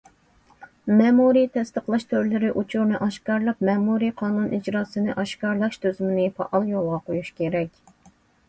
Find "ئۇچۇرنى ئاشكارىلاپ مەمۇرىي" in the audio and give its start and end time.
2.61-4.13